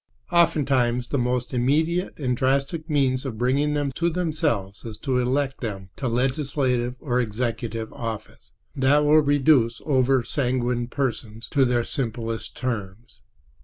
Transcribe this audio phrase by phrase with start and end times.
[0.31, 5.61] Oftentimes the most immediate and drastic means of bringing them to themselves is to elect
[5.61, 8.53] them to legislative or executive office.
[8.75, 13.21] That will reduce over sanguine persons to their simplest terms.